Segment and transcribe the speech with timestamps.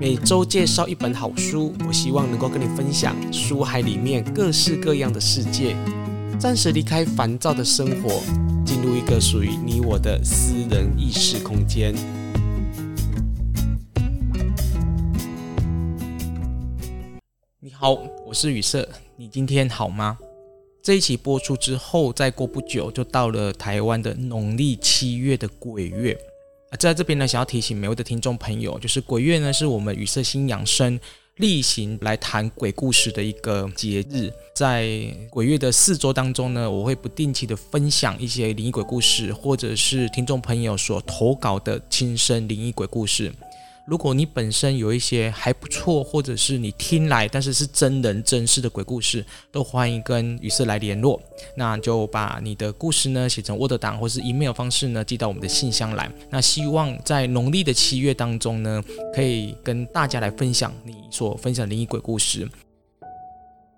[0.00, 5.76] 每周介绍一本好书，我希望能够跟你分享书海里面各式各样的世界，
[6.38, 8.22] 暂时离开烦躁的生活，
[8.64, 11.94] 进入一个属于你我的私人意识空间。
[17.58, 17.92] 你好，
[18.26, 18.88] 我是雨色，
[19.18, 20.16] 你今天好吗？
[20.82, 26.18] 这一期播出之后，再过不久就到了台湾的农历七月的鬼月。
[26.78, 30.98] 在这边呢，想要提醒每位的听众朋友，就是鬼月呢，是我们雨色心养生
[31.36, 34.32] 例行来谈鬼故事的一个节日。
[34.54, 34.88] 在
[35.30, 43.32] 鬼月的四周当中呢，我会不定期的分享一些灵异鬼故事，或者是听众朋友所投稿的亲身灵异鬼故事。
[43.86, 51.20] 如果你本身有一些还不错，或者是你听来但是是真人真事的鬼故事，都欢迎跟雨色来联络。
[51.56, 56.10] 那就把你的故事呢写成 Word 档或是 email 方式呢寄到我们的信箱来。
[56.30, 58.82] 那希望在农历的七月当中呢，
[59.14, 62.48] 可以跟大家来分享你所分享的灵异鬼故事。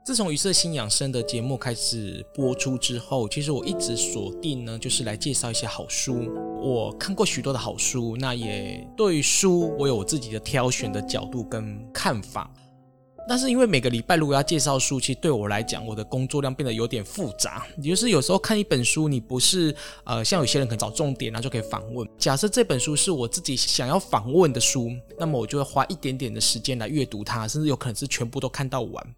[0.05, 6.28] 自从宇色心养生的节目开始播出之后，其实我一直锁定呢，就是来介绍一些好书。
[6.61, 12.53] 我看过许多的好书，那也对书我有我自己的挑选的角度跟看法。
[13.28, 17.64] 但是因为每个礼拜如果要介绍书，其实对我来讲，我的工作量变得有点复杂。
[17.80, 22.06] 也就是有时候看一本书，你不是呃像有些人可能找重点，然后就可以访问。
[22.19, 29.14] 假设这本书是我自己想要访问的书，那么我就会花一点点的时间来阅读它，甚至有可能是全部都看到完。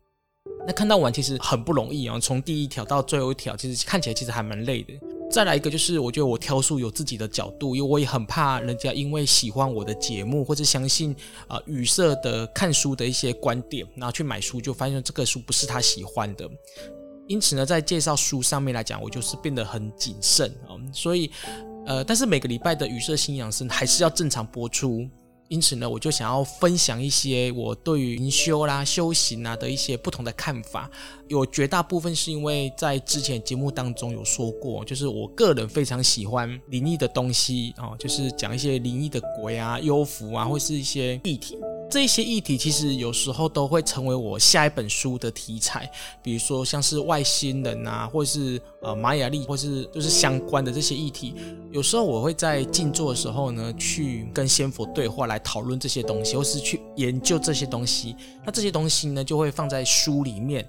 [0.67, 4.95] 那看到完其实很不容易啊，从第一条到最后一条，其实看起来其实还蛮累的。
[5.31, 11.15] 再来一个就是，我觉得我挑书有自己的角度，因为我也很怕人家因为喜欢我的节目或者相信
[11.49, 16.49] 啊语色的看书的一些观点，然后去买书，就发现这个书不是他喜欢的。
[17.27, 20.77] 因此呢，在介绍书上面来讲，我就是变得很谨慎啊。
[20.93, 21.31] 所以，
[21.87, 25.09] 呃，但是每个礼拜的语色心养生还是要正常播出。
[25.49, 30.91] 因此呢，我就想要分享一些我对于灵修啦、修行啊的一些不同的看法。
[31.29, 41.57] 有绝大部分是因为在之前节目当中有说过，就是我个人非常喜欢灵异的东西啊，就是讲一些灵异的鬼啊、幽浮啊，或是一些议题。
[41.95, 45.89] 这些议题其实有时候都会成为我下一本书的题材，
[46.21, 51.37] 比如说像是外星人啊，或是呃玛雅历，或是就是相关的这些议题。
[51.71, 58.17] 有时候我会在静坐的时候呢，去跟仙佛对话，来讨论这些东西，或是去研究这些东西。
[58.45, 60.69] 那这些东西呢，就会放在书里面。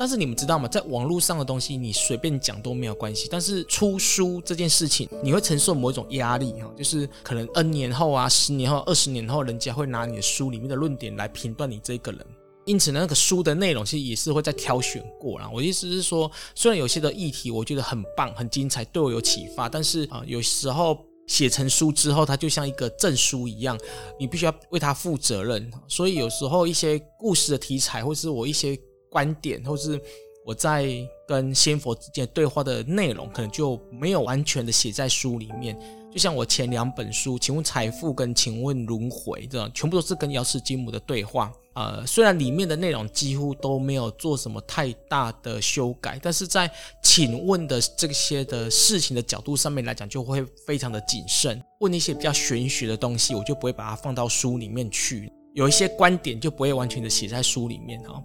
[0.00, 0.66] 但是你们知道吗？
[0.66, 3.28] 在网络上的东西，你随便讲都没有关系。
[3.30, 12.26] 但是出书这件事情，你会承受某一种压力哈，就是可能 N 年后啊、十年后、二十年后，人家会拿你的书里面的论点来评断你这个人。
[12.64, 15.50] 因此呢，那个书的内容其实也是会在挑选过啦。
[15.52, 23.78] 我的意思是说，虽然有些的议题我觉得很棒、很精彩，对我有启发，但是啊，有时候写成书之后，它就像一个证书一样，
[24.18, 25.70] 你必须要为它负责任。
[25.88, 28.80] 所以有时候一些故事的题材，或是我一些。
[29.10, 30.00] 观点，或是
[30.46, 30.88] 我在
[31.26, 35.78] 跟仙佛之间对话的内容，可能就没有完全的写在书里面。
[36.12, 41.52] 就像我前两本书，请问财富跟请问轮回，这样全部都是跟瑶池金母的对话。
[41.74, 46.68] 呃，虽然里面的内容几乎都没有做什么太大的修改，但是在
[47.00, 51.62] 请问的这些的事情的角度上面来讲，就会非常的谨慎。
[51.78, 55.30] 问一些比较玄学的东西，我就不会把它放到书里面去。
[55.54, 58.20] 有一些观点就不会完全的写在书里面啊。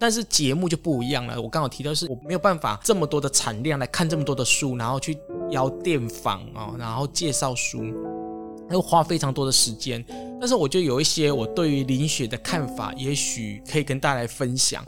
[0.00, 1.40] 但是节目就不一样了。
[1.40, 5.16] 我刚好提到是我没有办法这么多的产量来看这么多的书，然后去
[5.50, 7.84] 邀电访啊，然后介绍书，
[8.70, 10.02] 要花非常多的时间。
[10.40, 14.82] 但是我就有一些我对于林雪的看法，也许可以跟大家来分享。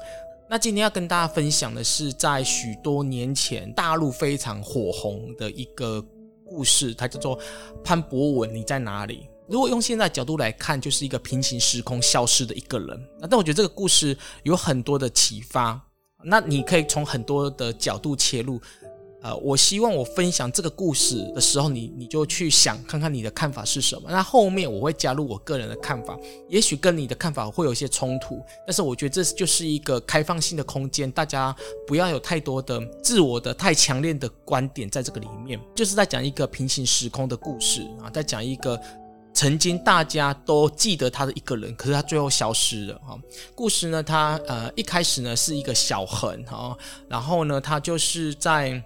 [0.48, 6.02] 那今天要跟大家分享的是，在许多年前大陆非常火红的一个
[6.42, 7.38] 故事，它叫做
[7.84, 9.28] 潘博文，你在哪里？
[9.52, 12.98] 如果用现在角度来看，就是一个平行时空消失的一个人。
[13.20, 15.78] 那但我觉得这个故事有很多的启发。
[16.24, 18.58] 那你可以从很多的角度切入。
[19.22, 24.08] 呃，我希望我分享这个故事的时候，你你就去想看看你的看法是什么。
[24.10, 26.18] 那后面我会加入我个人的看法，
[26.48, 28.42] 也许跟你的看法会有一些冲突。
[28.66, 31.54] 但是我觉得这就是一个开放性的空间，大家
[31.86, 35.60] 不要有太多的自我的太强烈的观点在这个里面。
[35.72, 38.80] 就是在讲一个平行时空的故事啊，在讲一个。
[39.34, 43.18] 曾经大家都记得他的一个人，可是他最后消失了哈。
[43.54, 46.76] 故事呢，他呃一开始呢是一个小恒哈，
[47.08, 48.82] 然后呢他就是在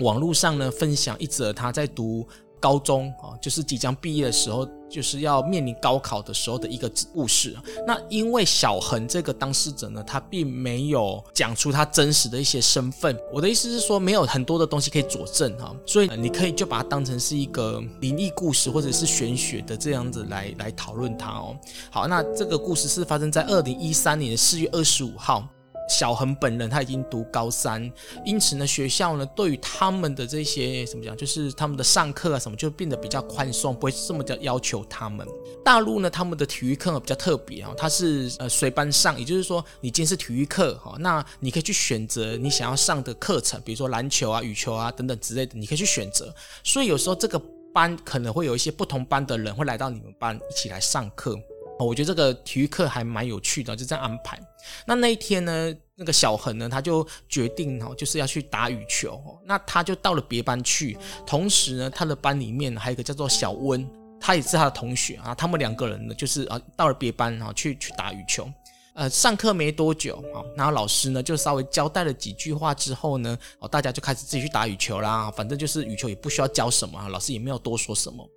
[0.00, 2.28] 网络上呢分享一则他在读
[2.60, 7.56] 高中啊，就是即将毕业的时候，就是要面临高考的时候的一个故事。
[7.86, 13.16] 那因为小恒这个当事者呢，他并没有讲出他真实的一些身份。
[13.32, 21.56] 我的意思是说，没有很多的东西可以佐证哈，所以你可以就把它当成是一个灵异故事或者是玄学的这样子来来讨论它哦。
[21.90, 25.48] 好，那这个故事是发生在二零一三年四月二十五号。
[25.88, 27.90] 小恒本人他已经读高三，
[28.24, 35.26] 因此呢，学校呢对于他们的这些怎么讲，就是他们的上课啊什么就变得比较宽松，不会这么的要求他们。
[35.64, 46.34] 大陆呢，他们的体育课比较特别啊，它是呃随班上，也就是说你今天是体育课哈，那你可以去选择你想要上的课程，比如说篮球啊、羽球啊等等之类的，你可以去选择。
[46.62, 47.40] 所以有时候这个
[47.72, 51.38] 班可能会有一些不同班的人会来到你们班一起来上课。
[51.86, 54.38] 我觉得这个体育课还蛮有趣的，就这样安排。
[54.84, 59.20] 那那一天呢，那个小恒呢，他就决定哈，就是要去打羽球。
[59.44, 63.88] 那他就到了别班去，同时呢，他的班里面还有一个叫做小温，
[64.20, 65.34] 他也是他的同学啊。
[65.34, 68.50] 他们两个人呢，就是啊，到了别班啊，去去打羽球。
[68.94, 75.30] 呃，上课没多久啊，然后老师呢就稍微交代了几句话之后呢，哦，大家就开始自己去打羽球啦。
[75.30, 78.28] 反正就是羽球也不需要教什么，老师也没有多说什么。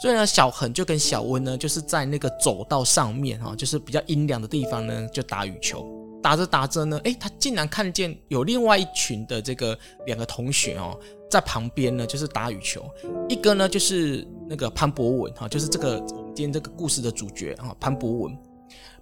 [0.00, 5.84] 所以呢，小恒就跟小温呢，就是在那个走道上面哈，就是比较阴凉的地方呢，就打羽球。
[6.22, 10.98] 打着打着呢，诶，他竟然看见有另外一群的这个两个同学哦，
[11.30, 12.82] 在旁边呢，就是打羽球。
[13.28, 15.98] 一个呢，就是那个潘博文哈，就是这个
[16.34, 18.38] 今天这个故事的主角啊，潘博文。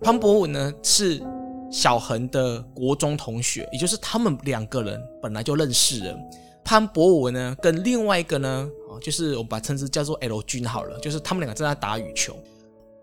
[0.00, 1.22] 潘博文呢是
[1.70, 6.18] 小恒的国中同学，也就是他们两个人本来就认识了。
[6.64, 8.68] 潘博文呢，跟另外一个呢，
[9.00, 12.36] 就是我们把称之叫做 L 君好了，就是他们两个正在打羽球，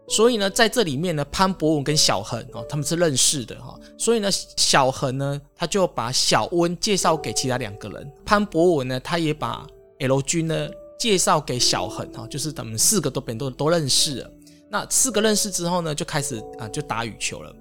[0.08, 9.66] 所以呢，在这里面呢，潘博文跟小恒哦，他们是认识的哈，所以呢，小恒呢，他就把小温介绍给其他两个人，潘博文呢，他也把
[10.00, 14.32] L 君呢介绍给小恒哈，就是他们四个都本都都认识了，
[14.70, 17.56] 那四个认识之后呢，就开始啊就打羽球了，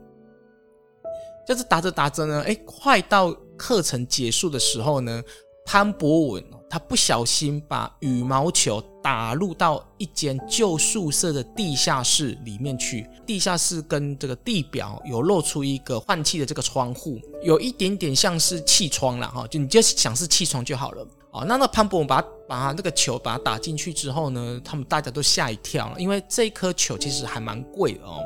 [1.46, 5.22] 就是打着打着呢，哎，快到课程结束的时候呢。
[5.70, 13.08] 潘博文他不小心把羽毛球打入到一间旧宿舍的地下室里面去。
[13.26, 21.06] 地下室跟这个地表有露出一个换气的这个窗户，有一点点像是气窗了哈，就你就想是气窗就好了。
[21.30, 28.22] 哦，那那潘博文把把他那个球把它打进去之后呢，他们大家都吓一跳，因为这颗球其实还蛮贵的哦。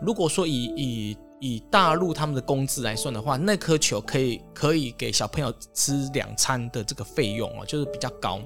[0.00, 8.40] 如果说以以以大陆他们的工资来算的话，那颗球可以可以给小朋友吃两餐的这个费用哦，就是比较高。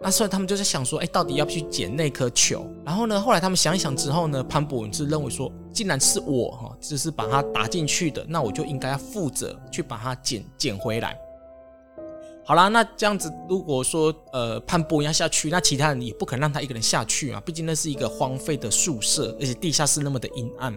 [0.00, 2.66] 那所以他们就在想说，哎，到底要不要去捡那颗球？
[2.84, 11.16] 然后呢，后来他们想一想之后呢，潘博文是认为说，既然是我哈，就是把它打进去的，那我就应该要负责去把它捡捡回来。
[12.44, 20.76] 好啦，那这样子，如果说呃潘博文要下去，那其他人也不可能让他一个人下去啊，毕竟那是一个荒废的宿舍，而且地下室那么的阴暗。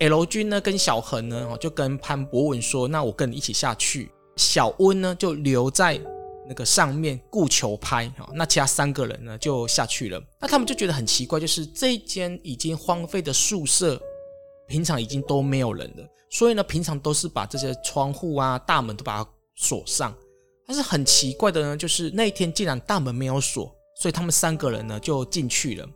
[0.00, 6.00] L 君呢，跟小恒呢，就跟潘博文说：“那我跟你一起下去。”小温呢，就留在
[6.46, 8.08] 那个上面顾球拍。
[8.10, 10.22] 哈，那其他三个人呢，就下去了。
[10.40, 14.00] 那他们就觉得很奇怪，就是这一间已经荒废的宿舍，
[14.68, 20.14] 平常已经都没有人了，所以呢，平常都是把这些窗户啊、大门都把它锁上。
[20.64, 25.88] 但是很奇怪的呢，就是那一天竟然大门没有锁，所以他们三个人呢就进去了。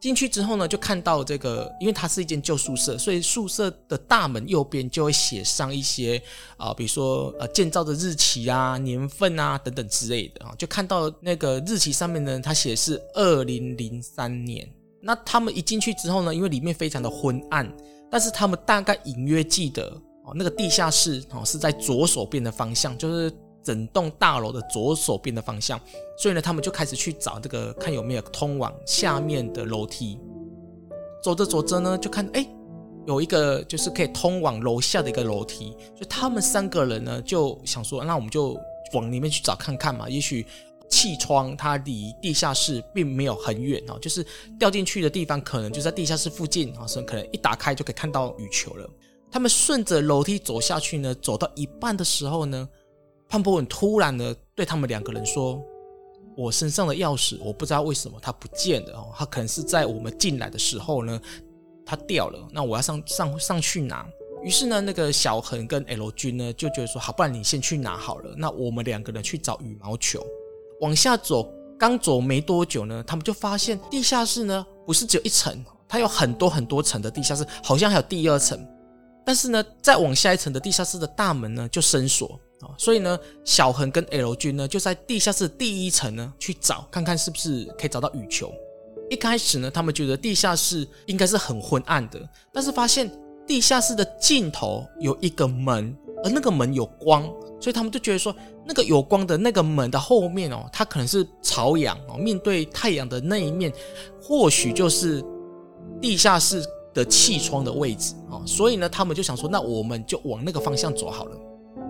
[0.00, 6.22] 进去之后呢，就看到这个，因为它是一间旧宿舍，所以宿舍的大门右边就会写上一些
[6.56, 14.68] 啊、比如说呃建造的日期啊、年份啊等等之类的啊，就看到那个日期上面呢，它写的是二零零三年。
[15.00, 17.68] 那他们一进去之后呢，因为里面非常的昏暗，
[18.10, 19.84] 但是他们大概隐约记得
[20.24, 23.32] 哦，那个地下室哦是在左手边的方向，就是。
[23.68, 25.78] 整栋大楼的左手边的方向，
[26.16, 30.18] 所以呢，他们就开始去找这个，看有没有通往下面的楼梯。
[31.22, 32.48] 走着走着呢，就看哎，
[33.06, 35.76] 有一个就是可以通往楼下的一个楼梯。
[35.94, 38.58] 所以他们三个人呢，就想说，那我们就
[38.94, 40.08] 往里面去找看看嘛。
[40.08, 40.46] 也许
[40.88, 44.24] 气窗它离地下室并没有很远哦，就是
[44.58, 48.88] 掉进去的地方可能就在地下室附近啊，所以可能一打开就可以看到雨球了。
[49.30, 52.66] 他们顺着楼梯走下去呢，走到一半的时候呢。
[53.28, 55.62] 潘博文突然的对他们两个人说
[56.34, 61.20] ：“我身上的钥匙，我不知道为什么它不见了哦，它可能是在我们进来的时候呢，
[61.84, 62.48] 它掉了。
[62.50, 64.06] 那我要上上上去拿。
[64.42, 68.34] 于是呢，那个小恒跟 L 君呢就觉得说，好，不然你先去拿好了。
[68.36, 70.24] 那我们两个人去找羽毛球。
[70.80, 78.58] 往下走，刚走没多久呢，他们就发现地下室呢不是只有一层，它有很多很多层的地下室，好像还有第二层。
[79.26, 82.40] 但是呢，再往下一层的地下室的大门呢就生锁。
[82.60, 88.52] 啊，所以呢，小恒跟 L 君呢就在地下室第一层呢去找，看看是不是可以找到羽球。
[89.10, 92.20] 一开始呢，他们觉得地下室应该是很昏暗的，
[92.52, 93.10] 但是发现
[93.46, 97.22] 地下室的尽头有一个门，而那个门有光，
[97.60, 98.34] 所以他们就觉得说，
[98.66, 103.72] 那个有光的那个门的后面哦，它可能是朝阳哦，面对太阳的那一面，
[104.20, 105.24] 或许就是
[106.02, 106.62] 地下室
[106.92, 108.42] 的气窗的位置啊。
[108.44, 111.38] 所以呢，他们就想说，那我们就往那个方向走好了。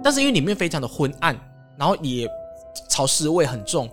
[0.03, 1.39] 但是因为里面非常的昏暗，
[1.79, 2.29] 然后也
[2.89, 3.89] 潮湿味很重。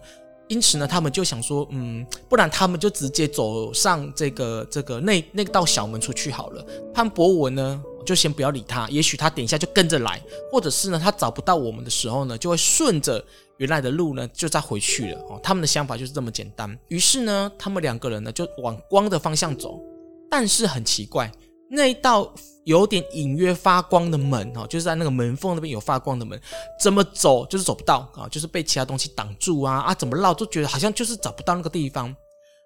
[0.47, 6.63] 因此呢，他们就想说，嗯，不然他们就直接走上这个这个那那道小门出去好了。
[6.93, 10.21] 潘博文呢，就先不要理他，也许他等一下就跟着来，
[10.51, 13.25] 或者是呢，他找不到我们的时候呢，就会顺着
[13.57, 15.19] 原来的路呢，就再回去了。
[15.29, 16.77] 哦，他们的想法就是这么简单。
[16.89, 19.81] 于是呢，他们两个人呢，就往光的方向走，
[20.29, 21.31] 但是很奇怪，
[21.75, 22.34] 那一道。
[22.65, 26.41] 有点隐约发光的门哈，就是在那个门缝那边有发光的门，
[26.82, 32.12] 怎么走就是走不到啊，就是被其他东西挡住啊啊，怎么绕都觉得好像就是找不到那个地方。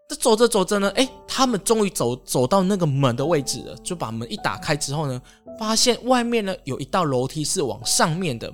[0.07, 5.21] 这走着走着呢，诶，他们终于走走到那个门的位置了，就把门一打开之后呢，
[5.59, 8.49] 发现外面呢有一道楼梯是往上面的，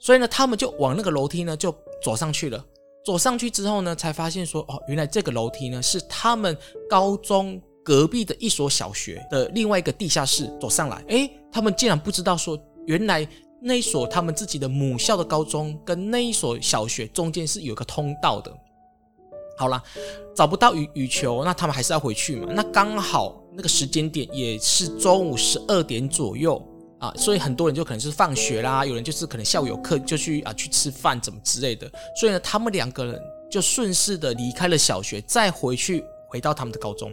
[0.00, 1.70] 所以呢，他们就往那个楼梯呢就
[2.02, 2.64] 走上去了。
[3.04, 6.56] 走上去之后呢，才发现说哦，原来这个楼梯呢是他们
[6.88, 7.60] 高中。
[7.86, 13.26] 隔壁的一所小学的另外一个地下室走上来，诶，他们竟然不知道说，原来
[13.60, 18.52] 那一所他们自己的母校的高中跟那一所小学中间是有个通道的。
[19.56, 19.80] 好啦，
[20.34, 22.48] 找不到羽羽球，那他们还是要回去嘛。
[22.52, 26.60] 那刚好那个时间点也是中午十二点左右
[26.98, 31.88] 啊，所以很多人就可能是放学啦，有人就是可能下午有课就去啊去吃饭怎么之类的。
[32.20, 37.12] 所以呢，他们两个人就顺势的离开了小学，再回去回到他们的高中。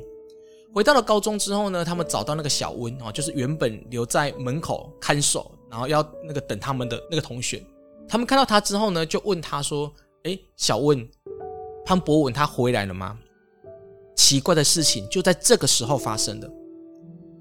[0.74, 7.63] 回到了高中之后呢，他们找到那个小温啊，就是原本留在门口看守，然后要那个等他们的那个同学。
[8.08, 9.92] 他们看到他之后呢，就问他说
[10.24, 11.08] ：“诶，小温，
[11.86, 13.18] 潘博文他回来了吗？”
[14.18, 16.51] 奇怪的事情就在这个时候发生的。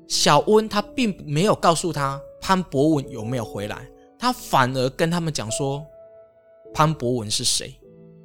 [0.07, 5.83] 小温他并没有告诉他潘博文有没有回来，他反而跟他们讲说
[6.75, 7.75] ：“潘博文是谁？”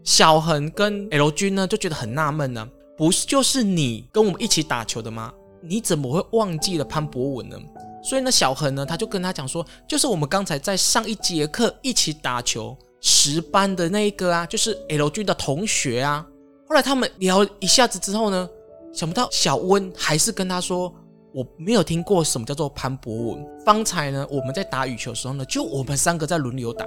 [0.04, 2.70] 小恒跟 L 君呢就觉得很纳闷呢。
[2.98, 5.32] 不，就是你跟我们一起打球的吗？
[5.62, 7.58] 你怎么会忘记了潘博文呢？
[8.04, 16.26] 所以呢，小恒呢，他就跟他讲说，就是我们刚才在上一节课一起打球十班的那一个啊，就是 L 君的同学啊。
[16.68, 18.50] 后来他们聊一下子之后呢，
[18.94, 20.94] 想不到小温还是跟他说，
[21.34, 23.46] 我没有听过什么叫做潘博文。
[23.66, 26.86] 方才呢，我们在打羽球的时候呢，就我们三个在轮流打，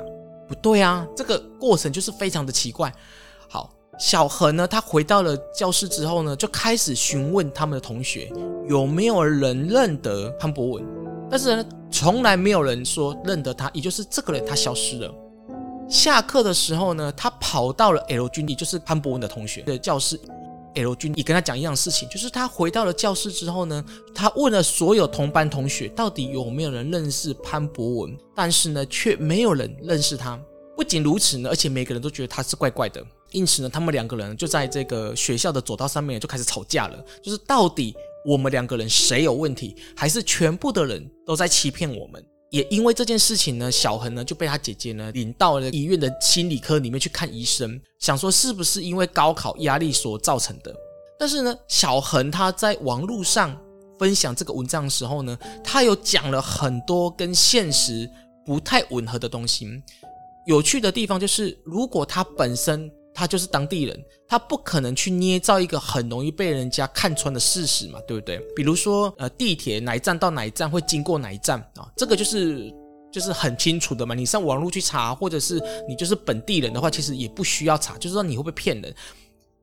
[0.48, 2.92] 不对啊，这个过程就是非常的奇怪。
[3.48, 3.72] 好。
[4.00, 8.33] 小恒呢，他回到了教室之后呢，就开始询问他们的同学
[8.66, 10.85] 有没有人认得潘博文，
[11.30, 15.14] 但是呢，从来没有人说认得他，也就是这个人他消失了。
[15.87, 20.19] 下课的时候呢，他跑到了 L 君，也就是潘博文的同学的教室
[20.76, 30.40] ，L 君也跟他讲一样事情，就是他回到了教室之后呢，他问了所有同班同学到底有没有人认识潘博文，但是呢，却没有人认识他。
[30.75, 33.04] 不仅如此呢，而且每个人都觉得他是怪怪的。
[33.32, 37.04] 因此呢，他们两个人就在这个学校的走道上面就开始吵架了。
[37.22, 37.94] 就是到底
[38.26, 42.25] 我们两个人谁有问题，还是全部的人都在欺骗我们？
[42.50, 50.75] 也因为这件事情呢，小恒呢就被他姐姐呢领到了医院的心理科里面去看医生，想说是不是因为高考压力所造成的。
[51.18, 53.56] 但是呢，小恒他在网络上
[54.00, 58.10] 分享这个文章的时候呢，他有讲了很多跟现实
[58.44, 59.68] 不太吻合的东西。
[60.46, 68.38] 有趣的地方就是，如果他本身他就是当地人，他不可能去捏造一个很容易被人家看穿的事实嘛，对不对？
[68.54, 72.72] 比如说，呃，地铁哪一站到哪一站会经过哪一站啊，这个就是
[73.12, 74.14] 就是很清楚的嘛。
[74.14, 78.94] 你上网络去查，或者是你就是本地人的话，其实也不需要查，就是说你会不会骗人。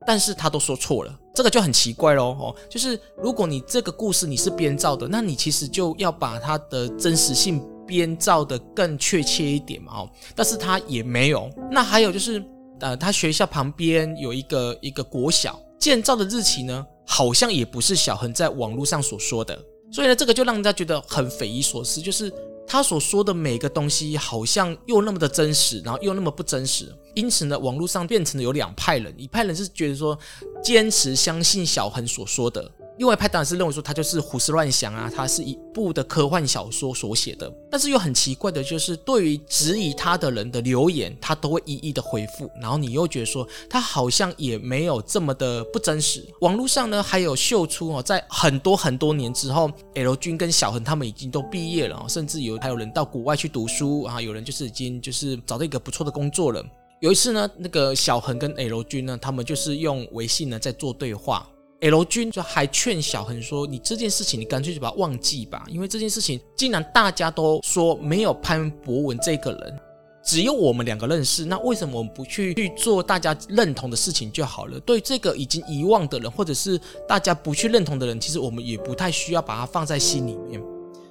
[0.06, 2.26] 但是他都说错了，这个就很奇怪喽。
[2.38, 7.62] 哦，就是如果你这个故事你是编造的，那你其实就要把它的真实性。
[7.88, 11.50] 编造的更确切一点嘛，哦，但是他也没有。
[11.72, 12.44] 那还有就是，
[12.80, 19.58] 呃，他学校旁边有一个一个国小，建造的日期呢，好像也不是小恒在网络上所说的。
[19.90, 22.32] 所以呢，这个就让人家觉得很匪夷所思，就是
[22.66, 26.94] 他所说的每个东西好像又那么的真实，然后又那么不真实。
[27.14, 30.16] 因此呢，网络上变成了有两派人，一派人是觉得说
[30.62, 32.70] 坚持相信小恒所说的。
[32.98, 37.50] 另外一派当然是认为说他就是胡思乱想啊，他是一部的科幻小说所写的。
[37.70, 42.50] 但是又很奇怪的就是，对于质疑他的人的留言，他都会一一的回复。
[42.60, 46.26] 然后你又觉得说他好像也没有这么的不真实。
[46.40, 56.64] 网络上呢还有秀出哦，在很多很多年之后，L 君跟小恒他们已经都毕业了，甚至有还有人到国外去读书啊，有人就是已经就是找到一个不错的工作了。
[57.00, 61.48] 有一次呢，那个小恒跟 L 君呢，他们就是用微信呢在做对话。
[61.80, 69.78] L 君就还劝小恒说：“你这件事情，你干脆就把它忘记吧，因为这件事情既然大家都说没有潘博文这个人，
[70.24, 74.80] 只有我们两个认识，那为什么我们不去去做大家认同的事情就好了？
[74.80, 80.60] 对这个已经遗忘的人，或者是大家不去认同的人，其实我们也不太需要把它放在心里面。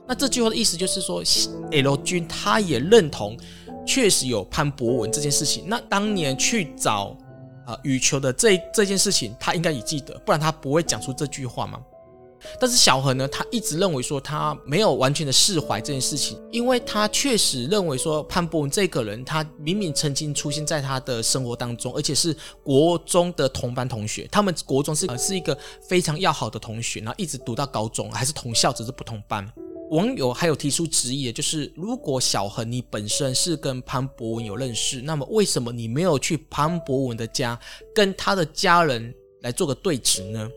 [0.06, 1.24] 那这句话的意思就是说
[1.72, 3.38] ，L 君他也认同，
[3.86, 5.64] 确实有潘博文这件事情。
[5.66, 7.18] 那当年去找。”
[7.68, 11.80] 啊，羽球的这这件事情，他应该也记得，不然他不会讲出这句话嘛。
[12.62, 22.34] 但是小何呢，他一直认为说他没有完全的释怀这件事情，因为他确实认为说潘博文这个人，他明明曾经出现在他的生活当中，而且是
[22.64, 25.58] 国中的同班同学，他们国中是呃是一个
[25.90, 29.46] 非常要好的同学，然后一直读到高中，还是同校，只是不同班。
[29.90, 37.58] 网友还有提出质疑，就是如果小恒你本身是跟潘博文有认识，那么为什么你没有去潘博文的家
[37.96, 40.50] 跟他的家人来做个对质呢？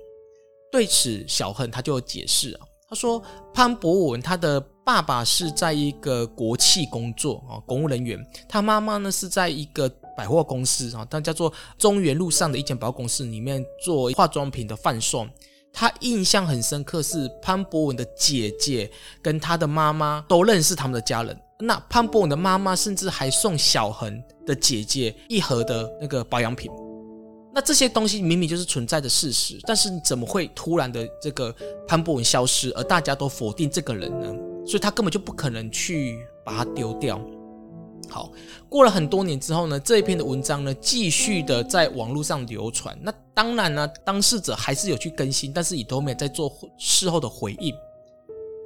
[0.72, 3.22] 对此，小恒他就解释啊，他说
[3.54, 8.18] 潘博文他的爸爸是在一个国企工作啊，公务人员，
[8.48, 15.26] 他妈妈呢是在一个百货公司啊，但叫做中原路上的一间百货公司里面做化妆品的贩售。
[15.72, 18.90] 他印象很深刻，是潘博文的姐姐
[19.22, 21.38] 跟他的妈妈都认识他们的家人。
[21.58, 26.70] 那潘博文的妈妈甚至还送小恒的姐姐一盒的那个保养品。
[27.52, 31.54] 那这些东西明明就是存在的事实，但是怎么会突然的这个
[31.86, 34.32] 潘博文消失，而大家都否定这个人呢？
[34.66, 37.20] 所以他根本就不可能去把它丢掉。
[38.08, 38.32] 好，
[38.68, 42.98] 过了很多年之后呢，这一篇的文章呢，继续的在网络上流传。
[43.02, 47.74] 那当然呢，当事者还是有去更新，但是也都没有在做事后的回应。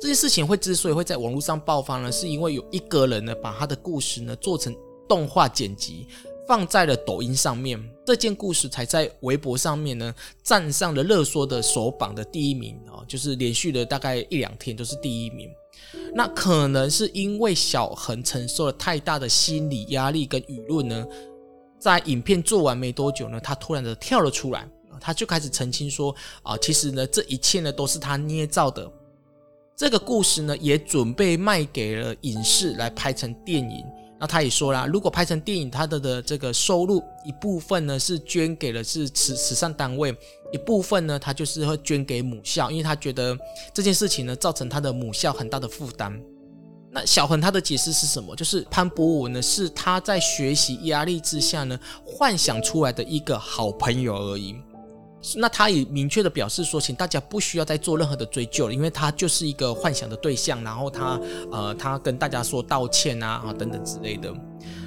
[0.00, 4.75] 这件事情会之所以会在网络上爆发呢，是因为有一个人呢，把他的故事呢做成
[5.09, 6.07] 动画剪辑，
[6.49, 7.79] 放在了抖音上面。
[8.07, 15.50] 这件故事才在微博上面呢，站上了热搜的首榜的第一名啊，就是连续的大概一两天都是第一名。
[16.14, 21.07] 那可能是因为小恒承受了太大的心理压力跟舆论呢，
[21.79, 24.69] 在影片做完没多久呢，他突然的跳了出来，
[25.00, 28.91] 他就开始澄清说啊，其实呢，这一切呢都是他捏造的，
[29.77, 33.85] 这个故事呢也准备卖给了影视来拍成电影。
[34.25, 40.17] 那他也说啦，如果拍成电影，他的的这个收入一部分呢是捐给了是慈慈善单位，
[40.51, 43.37] 一部分呢他就是会捐给母校，因为他觉得
[43.75, 46.19] 这件事情呢造成他的母校很大的负担。
[46.91, 48.35] 那小恒他的解释是什么？
[48.35, 54.55] 就是潘博文呢是他在学习压力之下呢幻想出来的一个好朋友而已。
[55.37, 60.63] 那他也明确的表示说，请大家不需要再做任何的追究了，因为他就是一个幻想的对象。
[60.63, 61.19] 然后他
[61.51, 64.33] 呃，他跟大家说道歉啊啊等等之类的。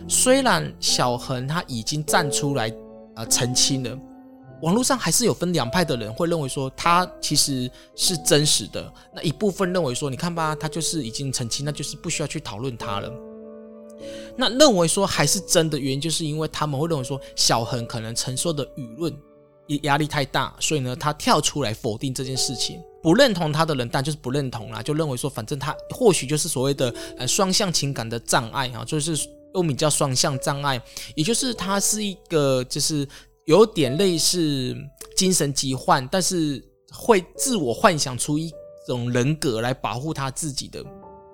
[0.08, 2.72] 虽然小恒他已经站出来、
[3.16, 3.98] 呃、澄清了，
[4.62, 8.94] 网络上还是有分两派的人会认为说他其实是真实的。
[9.14, 13.12] 那一部分认为说，你看吧，他就是已经澄清，那就是不需要去讨论他了。
[14.36, 19.12] 那认为说还是真的原因，就是因为他们会认为说，小恒可能承受的舆论。
[19.84, 22.80] 压力太大，所以呢，他跳出来否定这件事情。
[23.04, 29.16] 不认同他的人，但就是不认同啦，就认为说，反正他或许就是所谓的呃双向情感的障碍啊，就是
[29.54, 30.82] 又名叫双向障碍，
[31.16, 33.08] 也就是他是一个就是
[33.46, 34.76] 有点类似
[35.16, 38.52] 精神疾患，但是会自我幻想出一
[38.86, 40.84] 种人格来保护他自己的。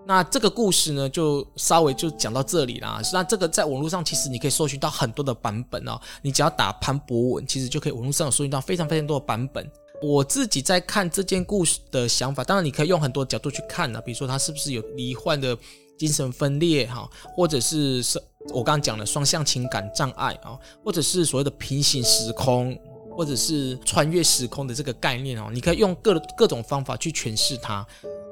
[0.06, 3.02] 那这个故事呢，就稍微就讲到这里啦。
[3.14, 6.00] 那这个在网络上，其实你可以搜寻到很多的版本哦。
[6.22, 9.66] 你只要打潘博文，其实就可以网络上搜寻到非常非常多的版本。
[10.02, 15.58] 我自己在看这件故事的想法，当然你可以用很多角度去看呢，比如说他是不是有罹患的
[15.98, 22.78] 精神分裂哈，或者是是我刚刚讲的双向情感障碍啊，或者是所谓的平行时空，
[23.16, 25.50] 或者是穿越时空的这个概念哦。
[25.54, 27.86] 你可以用各各种方法去诠释它。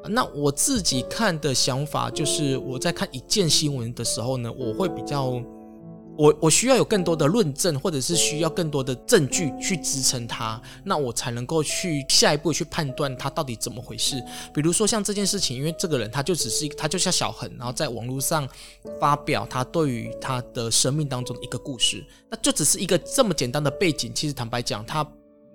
[0.10, 5.40] 那我自己看的想法就是，我在看一件新闻的时候呢，我会比较，
[6.22, 14.24] 我我需要有更多的论证，或者是需要更多的证据去支撑它，那我才能够去下一步去判断它到底怎么回事。
[14.54, 18.48] 比如说像这件事情，因为这个人他就只是一个，他就像小恒，然后在网络上
[19.00, 24.14] 发表他对于他的生命当中的一个故事，那就只是一个这么简单的背景。
[24.14, 25.04] 其实坦白讲，他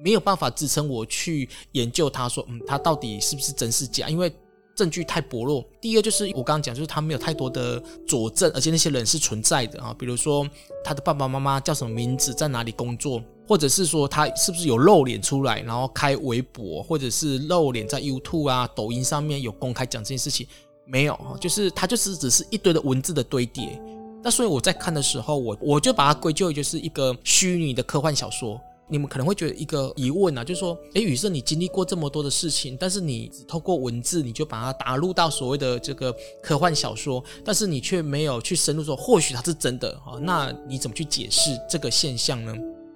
[0.00, 4.08] 没有办法支撑我去研究他，说嗯，他到底是不是真是假？
[4.08, 4.34] 因为
[4.76, 5.64] 证据太薄弱。
[5.80, 10.48] 第二就是我刚刚讲，就是他没有太多的佐证，而且那些人是存在的啊，比如说
[10.84, 20.46] 他的爸爸妈妈叫什么名字，在哪里工作，或者是说他是不是有露脸出来，然后开微博，或者是露脸在 YouTube 啊、抖音上面有公开讲这件事情，
[20.84, 23.80] 没有，就是他就是只是一堆的文字的堆叠。
[24.22, 28.60] 那所以我在看的时候，我我就把它归咎于就是一个虚拟的科幻小说。
[28.88, 40.18] 你们可能会觉得一个疑问啊，就是说，哎，雨色，你经历过这么多的事情，但是你只透过文字，你就把它打入到所谓的这个科幻小说，但是你却没有去深入说，或许它是真的啊？
[40.20, 42.54] 那你怎么去解释这个现象呢？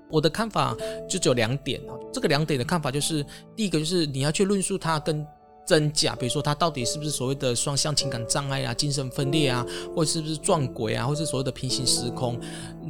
[0.09, 0.77] 我的看法
[1.09, 3.25] 就只有两点啊，这个两点的看法就是，
[3.57, 5.27] 第一个就是你要去论述它跟。
[5.71, 12.37] 真假，比如说他到底是不是所谓的双向情感障碍啊、精神分裂啊，或是不是撞鬼啊，或是所谓的平行时空？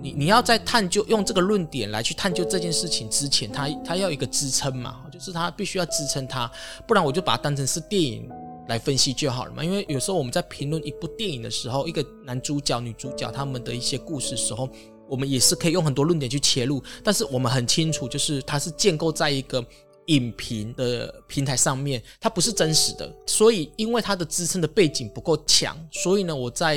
[0.02, 6.50] 你你要在探究用这个论点来去探究这件事情之前，他他要一个支撑嘛，就是他必须要支撑他，
[6.88, 8.26] 不然我就把它当成是电影
[8.66, 9.62] 来分析就好了嘛。
[9.62, 14.66] 因为有时候我们在评论一部电影的时候，一个男主角、女主角他们的一些故事时候，
[15.06, 19.62] 我们也是可以用很多论点去切入，但是我们很清楚，就是它是建构在一个。
[20.10, 26.76] 影评的平台上面，它不是真实的，所以因为它的支撑的背景不够强，所以呢，我在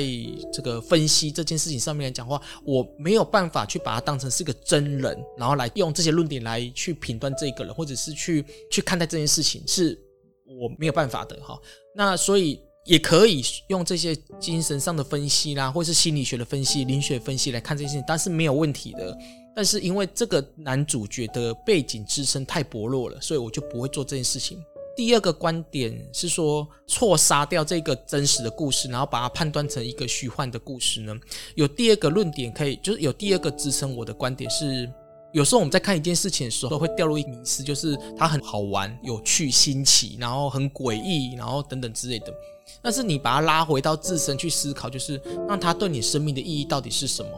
[0.52, 9.98] 这个分析这件事情上面来讲话，我没有办法去把它当成是个真人，然后来用这些论点来去评断这个人，或者是去去看待这件事情，是
[10.46, 11.58] 我没有办法的哈。
[11.96, 19.18] 那所以也可以用这些精神上的分析啦，或是心理学的分析、灵学分析来看这件事情，但是没有问题的。
[19.54, 24.62] 但是因为这个男主角的背景支撑太薄弱了，所以我就不会做这件事情。
[24.96, 31.12] 第二个观点是说，错杀掉这个真实的故事，然后把它判断成一个虚幻的故事呢？
[31.56, 34.88] 有第二个论点可以，就是有第二个支撑我的观点是，
[35.32, 42.32] 有时候我们在看一件事情的时候，会掉入一个迷思，就是它很好玩、有趣、新奇，然后很诡异，然后等等之类的。
[42.80, 47.30] 但是你把它拉回到自身去思考，就是让它对你生命的意义到底是什么？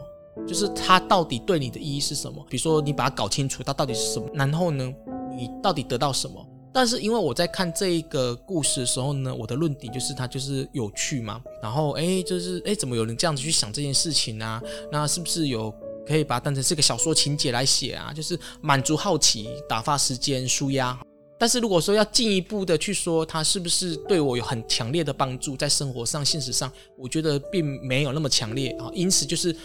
[0.45, 2.45] 就是它到底对你的意义是什么？
[2.49, 4.27] 比如说，你把它搞清楚，它到底是什么？
[4.33, 4.93] 然后呢，
[5.35, 6.45] 你到底得到什么？
[6.73, 11.41] 但是因为我在看这一个故事的时候呢，我的论点就是它就是有趣嘛。
[11.63, 14.61] 然后诶，就是诶，怎么有人这样子去想这件事情啊？
[14.91, 15.73] 那是不是有
[16.05, 18.13] 可以把它当成是个小说情节来写啊？
[18.13, 20.97] 就是满足好奇，打发时间，舒压。
[21.39, 28.91] 但是如果说要进一步的去说，它是不是对我有很强烈的帮助，在生活上、现实上，我觉得并没有那么强烈啊。
[28.93, 29.55] 因此就是。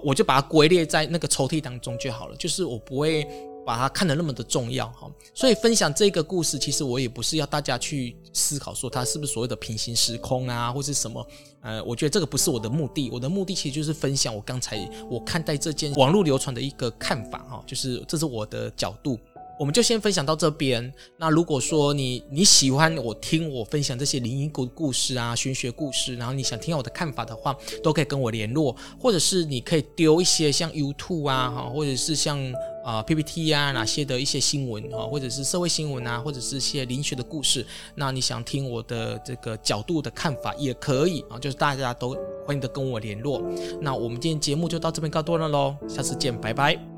[0.00, 3.26] 我就把它归列在那个抽屉当中就好了，就是我不会
[3.64, 5.10] 把它看得那么的重要哈。
[5.34, 11.26] 所以分享这个故事，其实我也不是要大家去思考说它是不是所谓的平行时空啊，或是什么。
[11.60, 14.76] 呃，我觉得这个不是我的目的，我的目的其实就是分享我刚才
[15.08, 19.16] 我看待这件网络流传的一个看法哈，就是这是我的角度。
[19.62, 20.92] 我们就先分享到这边。
[21.16, 32.36] 那如果说你你喜欢我听我分享这些灵异故故事啊、玄学故事，然后你想听我的看法的话，都可以跟我联络，或者是你可以丢一些像 YouTube 啊，哈，或者是像
[32.84, 37.64] 啊、PPT 啊哪些的一些新闻啊，或者是社会新闻啊，或者是一些灵学的故事。
[37.94, 43.40] 那你想听我的这个角度的看法也可以啊，就是大家都欢迎的跟我联络。
[43.80, 46.91] 那我们今天节目就到这边告段落喽，下次见，拜拜。